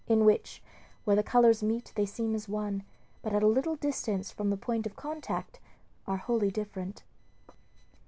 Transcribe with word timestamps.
]in 0.07 0.25
which, 0.25 0.63
where 1.03 1.15
the 1.15 1.21
colors 1.21 1.61
meet 1.61 1.91
they 1.93 2.07
seem 2.07 2.33
as 2.33 2.49
one, 2.49 2.81
but 3.21 3.33
at 3.33 3.43
a 3.43 3.47
little 3.47 3.75
distance 3.75 4.31
from 4.31 4.49
the 4.49 4.57
point 4.57 4.87
of 4.87 4.95
contact 4.95 5.59
are 6.07 6.17
wholly 6.17 6.49
different. 6.49 7.03